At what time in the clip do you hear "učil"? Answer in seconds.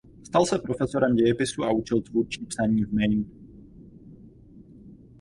1.71-2.01